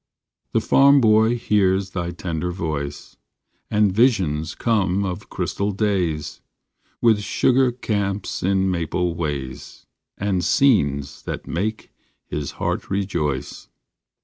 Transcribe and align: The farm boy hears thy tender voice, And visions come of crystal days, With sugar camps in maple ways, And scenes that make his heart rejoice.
The 0.53 0.61
farm 0.61 0.99
boy 0.99 1.35
hears 1.37 1.91
thy 1.91 2.09
tender 2.09 2.49
voice, 2.51 3.17
And 3.69 3.91
visions 3.93 4.55
come 4.55 5.05
of 5.05 5.29
crystal 5.29 5.69
days, 5.69 6.41
With 7.03 7.19
sugar 7.21 7.71
camps 7.71 8.41
in 8.41 8.71
maple 8.71 9.13
ways, 9.13 9.85
And 10.17 10.43
scenes 10.43 11.21
that 11.25 11.45
make 11.45 11.91
his 12.25 12.53
heart 12.53 12.89
rejoice. 12.89 13.67